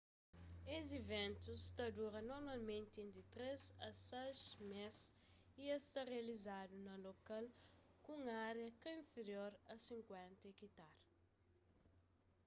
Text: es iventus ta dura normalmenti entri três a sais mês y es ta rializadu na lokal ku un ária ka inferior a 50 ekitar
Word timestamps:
es 0.75 0.85
iventus 0.99 1.61
ta 1.77 1.85
dura 1.99 2.19
normalmenti 2.31 2.95
entri 3.05 3.23
três 3.35 3.61
a 3.89 3.91
sais 4.09 4.41
mês 4.71 4.97
y 5.61 5.63
es 5.77 5.83
ta 5.93 6.01
rializadu 6.13 6.75
na 6.87 6.95
lokal 7.07 7.45
ku 8.03 8.09
un 8.19 8.23
ária 8.49 8.69
ka 8.81 8.89
inferior 9.01 9.51
a 9.73 9.75
50 9.89 10.43
ekitar 10.51 10.95